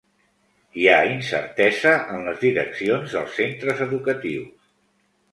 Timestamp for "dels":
3.17-3.35